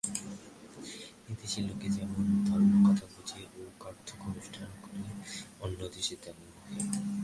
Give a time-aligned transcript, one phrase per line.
[1.31, 5.01] এদেশে লোকে যেমন ধর্মকথা বুঝে ও কার্যত ধর্মানুষ্ঠান করে,
[5.61, 6.79] অন্যদেশে তেমন নহে।